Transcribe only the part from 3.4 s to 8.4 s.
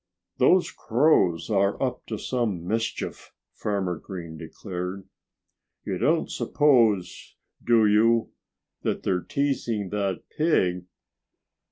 Farmer Green declared. "You don't suppose do you?